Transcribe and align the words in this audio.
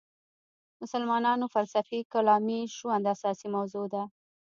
مسلمانانو 0.81 1.45
فلسفي 1.55 1.99
کلامي 2.13 2.59
ژوند 2.75 3.05
اساسي 3.15 3.47
موضوع 3.55 3.85
ده. 3.93 4.03